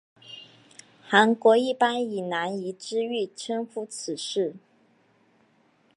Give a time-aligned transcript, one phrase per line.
[1.03, 4.55] 韩国一般以南怡之狱称呼此事。